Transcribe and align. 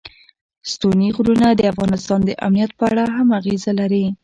ستوني 0.71 1.07
غرونه 1.15 1.47
د 1.55 1.61
افغانستان 1.73 2.19
د 2.25 2.29
امنیت 2.47 2.71
په 2.79 2.83
اړه 2.91 3.03
هم 3.15 3.27
اغېز 3.39 3.63
لري. 3.79 4.05